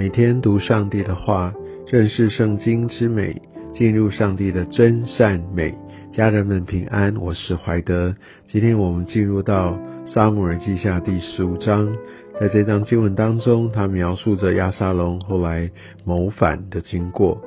[0.00, 1.52] 每天读上帝的话，
[1.88, 3.42] 认识圣经之美，
[3.74, 5.74] 进入上帝的真善美。
[6.12, 8.14] 家人们平安，我是怀德。
[8.46, 9.76] 今天我们进入到
[10.06, 11.92] 撒母耳记下第十五章，
[12.38, 15.68] 在这章经文当中，他描述着亚沙龙后来
[16.04, 17.42] 谋反的经过。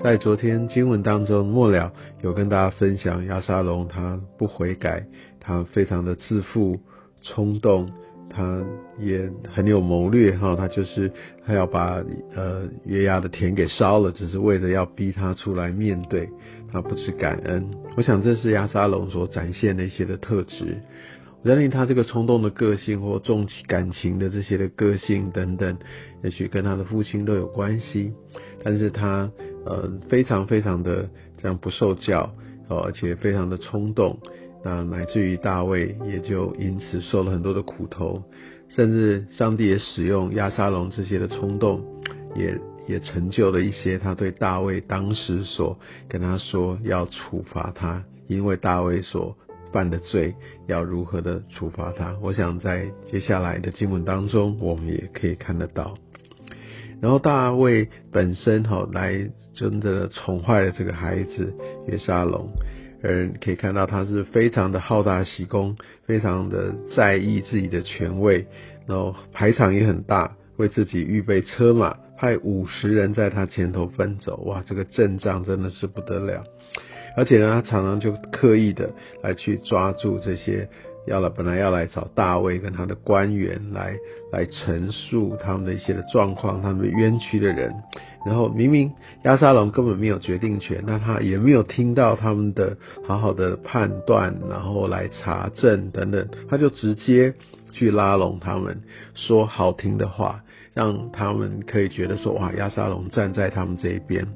[0.00, 1.92] 在昨天经文当中末了，
[2.22, 5.04] 有跟大家分享亚沙龙他不悔改，
[5.40, 6.78] 他非常的自负、
[7.20, 7.90] 冲动。
[8.36, 8.62] 他
[8.98, 11.10] 也很有谋略哈，他就是
[11.46, 12.04] 他要把
[12.34, 16.28] 呃月牙的田给烧了，只是为了要逼他出来面对，
[16.70, 17.66] 他不知感恩。
[17.96, 20.76] 我想这是亚沙龙所展现的一些的特质。
[21.42, 25.78] 我相信他这个冲动的个性或重感情的这些的个性等等，
[26.22, 28.12] 也许跟他的父亲都有关系。
[28.62, 29.30] 但是他
[29.64, 32.34] 呃非常非常的这样不受教，
[32.68, 34.18] 而且非常的冲动。
[34.66, 38.20] 那乃至于大卫也就因此受了很多的苦头，
[38.68, 41.80] 甚至上帝也使用亚沙龙这些的冲动，
[42.34, 42.58] 也
[42.88, 49.36] 也成就了一些他对大卫当时所跟他说要处罚他，因为大卫所
[49.70, 50.34] 犯的罪
[50.66, 52.16] 要如何的处罚他。
[52.20, 55.96] 我想在接下来的经文当中，我们也可以看得到。
[57.00, 61.54] 然后大卫本身哈来真的宠坏了这个孩子
[61.86, 62.48] 约沙龙。
[63.06, 65.76] 而可以看到，他是非常的好大喜功，
[66.06, 68.46] 非常的在意自己的权位，
[68.86, 74.42] 然后排场也很大，为自己预备车马，派五十人在他前头奔走。
[74.46, 76.42] 哇，这个阵仗真的是不得了！
[77.16, 78.90] 而且呢，他常常就刻意的
[79.22, 80.68] 来去抓住这些
[81.06, 83.96] 要来本来要来找大卫跟他的官员来
[84.32, 87.72] 来陈述他们的一些的状况，他们冤屈的人。
[88.26, 97.34] 然后明明亚沙龙根本没有决定权，那他也没有听到他们的好好的判断，然后来查证等等，他就直接
[97.70, 98.82] 去拉拢他们，
[99.14, 100.42] 说好听的话，
[100.74, 104.26] 让他们可以觉得说哇，亚沙龙站在他们这一边。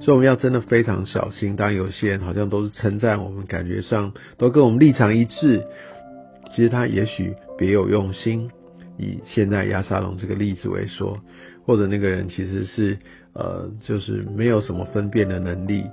[0.00, 1.56] 所以我们要真的非常小心。
[1.56, 5.64] 当有些人好像都是称赞我们，感觉上都跟我们立场一致，
[6.54, 8.50] 其实他也许别有用心。
[8.98, 11.18] 以现在亚沙龙这个例子为说，
[11.64, 12.98] 或者那个人其实是。
[13.38, 15.84] 呃，就是没有什么分辨的能力。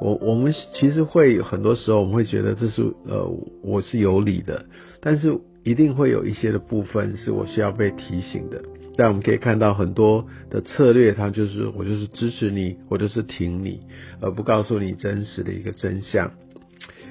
[0.00, 3.26] 我我们其实会很多时候我们会觉得这是呃
[3.62, 4.64] 我是有理的，
[5.00, 8.62] 但是一定会有一些的部分是我需要被提醒的。
[8.96, 13.80] 但我们可以看到很多的策略，它就是我就是支持你，我就是挺你，
[14.20, 16.32] 而不告诉你真实的一个真相。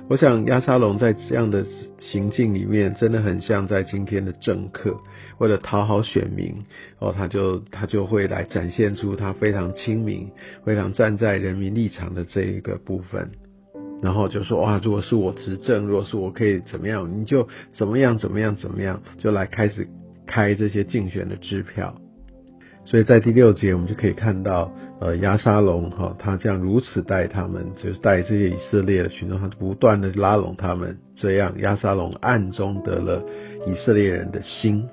[0.09, 1.63] 我想亚沙龙在这样的
[1.99, 4.97] 情境里面，真的很像在今天的政客，
[5.37, 6.65] 为了讨好选民，
[6.97, 10.27] 哦，他就他就会来展现出他非常亲民、
[10.65, 13.29] 非常站在人民立场的这一个部分，
[14.01, 19.87] 然后就说哇，如果是我执政，如果是我可以怎么样，你就怎么样怎么样怎么样，就来开始
[20.25, 21.95] 开这些竞选的支票。
[22.83, 33.23] 所以在第六节，我们就可以看到，呃，亚沙龙哈，他这样如此待他们，就是待这些以色列的群众，他不断的拉拢他们，这样亚沙龙暗中得了
[33.65, 34.83] 以色列人的心。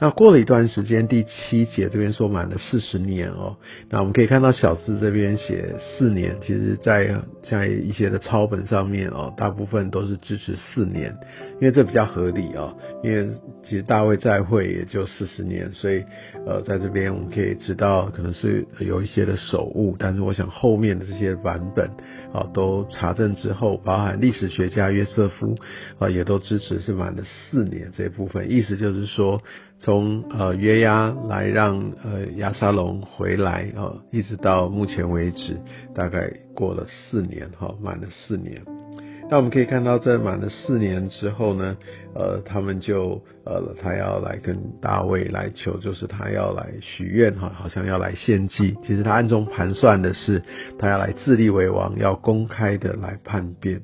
[0.00, 3.56] 那过了一段时间，第七节这边说满了四十年哦。
[3.90, 11.14] 那我们可以看到小字这边写四年，其实在在一些的抄本上面哦，大部分都是支持四年，
[11.60, 12.74] 因为这比较合理哦。
[13.04, 13.28] 因为
[13.62, 16.02] 其实大卫在会也就四十年，所以
[16.46, 21.90] 呃，在这边我们可以知道可能是有一些的手误，但是我想后面的这些版本
[22.32, 25.56] 啊都查证之后，包含历史学家约瑟夫
[25.98, 29.42] 啊也都支持是满了四年这部分，意思就是说。
[29.80, 35.58] 从呃约押来让呃亚沙龙回来啊，一直到目前为止，
[35.94, 38.62] 大概过了四年哈，满了四年。
[39.30, 41.76] 那我们可以看到，在满了四年之后呢，
[42.14, 48.76] 呃，他们就呃他要来跟大卫来求，就是他要来许愿哈，好像要来献祭。
[48.82, 50.42] 其实他暗中盘算的是，
[50.78, 53.80] 他要来自立为王，要公开的来叛变。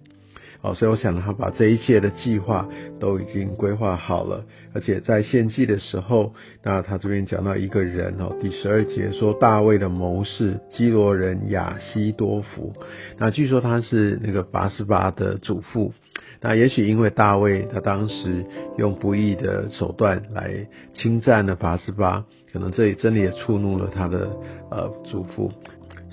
[0.63, 2.69] 哦，所以我想他把这一切的计划
[2.99, 4.45] 都已经规划好了，
[4.75, 12.73] 而且在献祭的时候，那他这边讲到一个人哦，第十二节说大卫的谋士基罗人亚西多夫，
[13.19, 15.93] 那据说他是那个八十八的祖父，
[16.41, 18.45] 那也许因为大卫他当时
[18.77, 24.31] 用不义的手段来侵占了八十八，可能这里真的也触怒了他的
[24.71, 25.53] 呃祖父。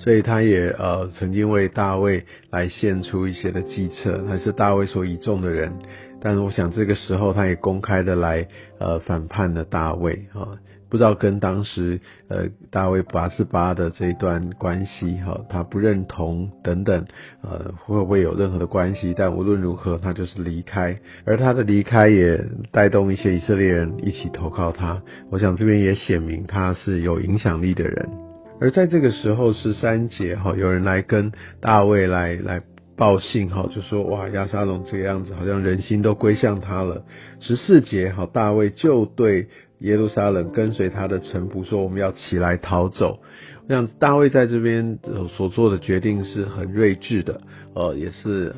[0.04, 5.72] 所以他也呃曾经为大卫来献出一些的计策，他是大卫所倚重的人。
[6.20, 8.46] 但是我想这个时候他也公开的来
[8.78, 10.60] 呃反叛了大卫啊，
[10.90, 17.06] 不知道跟当时呃大卫八十八的这一段关系哈，他不认同等等，
[17.42, 19.14] 呃会不会有任何的关系？
[19.16, 25.02] 但无论如何，他就是离开，而他的离开也带动一些以色列人一起投靠他。
[25.30, 28.23] 我想这边也显明他是有影响力的人。
[28.64, 32.62] 而在这个时候十三节哈，有人来跟大卫来来。
[32.96, 37.04] 报信哈，就说哇，亚沙龙这个样子，好像人心都归向他了。
[37.40, 39.48] 十四节哈，大卫就对
[39.80, 43.18] 耶路撒冷跟随他的臣仆说，我们要起来逃走。
[43.66, 45.00] 我想大卫在这边
[45.36, 47.40] 所做的决定是很睿智的，
[47.74, 48.54] 呃，也是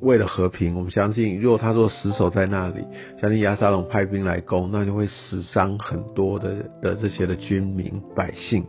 [0.00, 0.76] 为了和平。
[0.76, 2.84] 我们相信，如果他若死守在那里，
[3.20, 8.64] 相信亚沙龙派兵来攻，那就会死伤很多的的这些的军民百姓。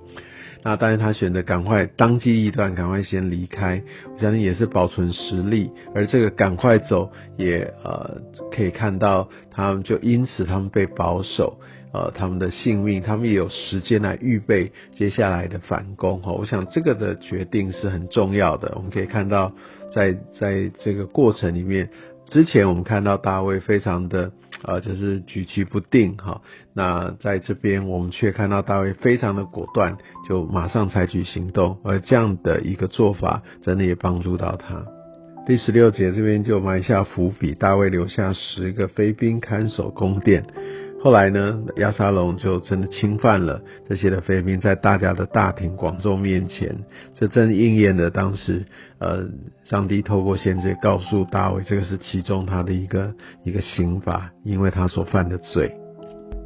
[0.66, 3.84] 那当然，他选择赶快当机立断，赶快先离开。
[4.12, 8.20] 我相信也是保存实力，而这个赶快走，也呃
[8.52, 11.60] 可以看到他们就因此他们被保守，
[11.94, 16.20] 呃他们的性命，他们也有时间来预备接下来的反攻。
[16.24, 18.74] 哈，我想这个的决定是很重要的。
[18.76, 19.54] 我们可以看到，
[19.94, 21.92] 在在这个过程里面。
[22.28, 24.32] 之前我们看到大卫非常的
[24.64, 26.42] 呃，就是举棋不定哈。
[26.74, 34.86] 那在这边我们却看到大卫非常的果断，就马上采取行动，而这样的一个做法真的也帮助到他。
[35.46, 40.46] 第十六节这边就埋下伏笔，大卫留下十个飞兵看守宫殿。
[41.06, 46.80] 后来呢，亚沙龙就真的侵犯了这些的妃嫔，在大家的大庭广众面前，
[47.14, 48.66] 这真应验了当时
[48.98, 49.24] 呃，
[49.66, 53.14] 上帝透过先知告诉大卫，这个是其中他的一个
[53.44, 55.76] 一个刑罚，因为他所犯的罪。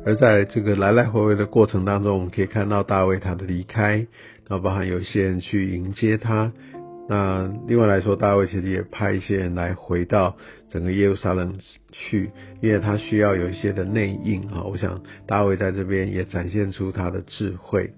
[0.06, 3.96] 而在这个来来回回的过程当中，我们可以看到大卫他的离开，
[4.50, 6.52] 然后包含有些人去迎接他。
[7.12, 10.38] 那另外来说，大卫其实也派一些人来回到
[10.70, 11.56] 整个耶路撒冷
[11.92, 12.30] 去，
[12.62, 14.62] 因为他需要有一些的内应啊。
[14.64, 17.94] 我想大卫在这边也展现出他的智慧。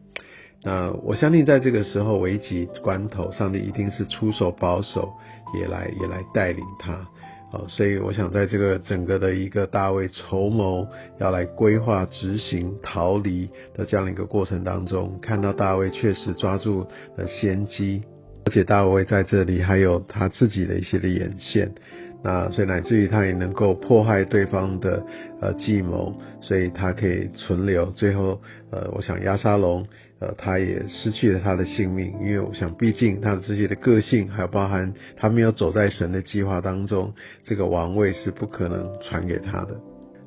[0.63, 5.11] 那我相信在这个时候危急关头，上帝一定是出手保守，
[5.59, 6.93] 也来也来带领他。
[6.93, 10.87] 啊，所以我想在这个整个的一个大卫筹谋
[11.19, 16.87] 要来规划执行逃离的这样的一个过程当中，看到大卫确实抓住
[17.17, 18.03] 了先机。
[18.45, 21.71] 而且大卫在这里还有他自己的一些的眼线，
[22.23, 25.03] 那所以乃至于他也能够迫害对方的
[25.39, 27.85] 呃计谋，所以他可以存留。
[27.91, 28.41] 最后
[28.71, 29.85] 呃，我想亚沙龙
[30.19, 39.79] 呃他也失去了他的性命，因为我想毕竟他的这些的个性，还有包含他没有走在神的计划当中，这个王位是不可能传给他的。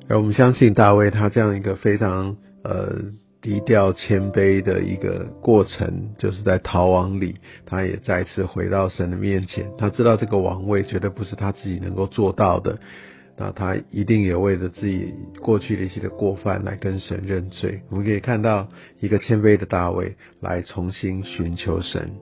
[0.07, 3.13] 而我们相信大卫他这样一个非常呃。
[3.45, 9.69] 低调谦卑的一个过程，就是在逃亡里，他也再次回到神的面前。
[9.77, 12.79] 他知道这个王位绝对不是他自己能够做到的，
[13.37, 15.13] 那他一定也为了自己
[15.43, 17.81] 过去的一些的过犯来跟神认罪。
[17.91, 18.67] 我们可以看到
[18.99, 22.13] 一个谦卑的大卫来重新寻求神。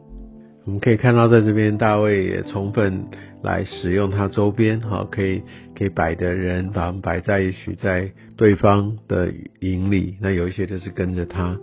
[0.65, 3.06] 我们可以看到，在这边大卫也充分
[3.42, 5.42] 来使用他周边，哈，可以
[5.77, 10.15] 可以摆的人，把他们摆在一起，在对方的营里。
[10.21, 11.57] 那有一些就是跟着他。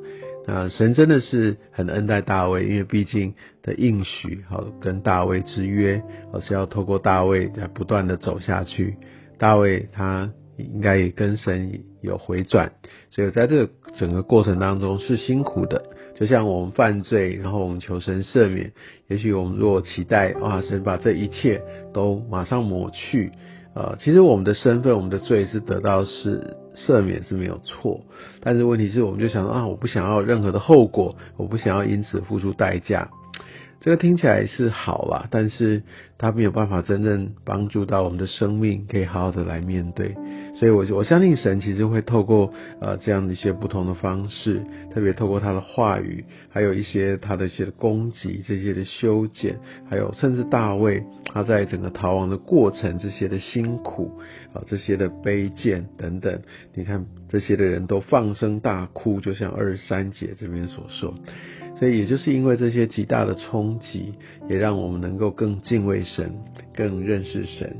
[0.47, 3.33] 那神真的是很恩待大卫，因为毕竟
[3.63, 8.97] 的应许，好跟大卫之约，而是要透过大卫在不断的走下去。
[9.39, 10.31] 大卫他
[10.75, 12.73] 应该也跟神有回转，
[13.11, 15.85] 所以在这个整个过程当中是辛苦的。
[16.17, 18.73] 就像我们犯罪，然后我们求神赦免。
[19.09, 21.63] 也许我们若期待啊，神把这一切
[21.95, 23.33] 都马上抹去，
[23.75, 28.03] 呃，其实我们的身份、我们的罪是得到是赦免是没有错。
[28.43, 33.09] 但是问题是，我们就想啊，我不想要任何的后果，我不想要因此付出代价。
[33.81, 35.83] 这个听起来是好啦，但是
[36.19, 40.15] 它没有办法真正帮助到我们的生命，可以好好的来面对。
[40.61, 42.53] 所以，我我相信神其实会透过
[42.83, 44.61] 呃这样的一些不同的方式，
[44.93, 49.57] 特别透过他的话语，还有一些他的一些的攻击，这些的修剪，
[49.89, 54.21] 还有甚至大卫他在整个逃亡的过程这些的辛苦
[54.53, 56.43] 啊，这些的卑贱等等，
[56.75, 61.15] 你看这些的人都放声大哭，就像二十三节这边所说。
[61.79, 64.13] 所以，也就是因为这些极大的冲击，
[64.47, 66.35] 也让我们能够更敬畏神，
[66.75, 67.75] 更认识神。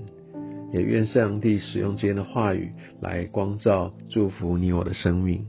[0.73, 5.47] 也愿上帝使用今天的话语来光照、祝福你我的生命。